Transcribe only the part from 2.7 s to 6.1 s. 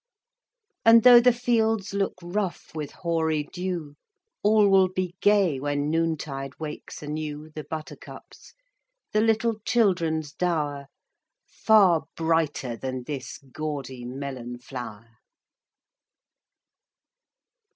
with hoary dew, All will be gay when